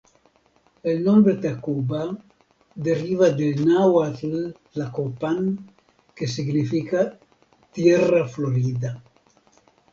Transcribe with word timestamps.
El 0.81 1.03
nombre 1.03 1.35
Tacuba, 1.35 2.01
deriva 2.87 3.29
del 3.41 3.61
náhuatl 3.67 4.33
"Tlacopan", 4.73 5.59
que 6.15 6.25
significa 6.27 7.19
"tierra 7.71 8.27
florida". 8.27 9.03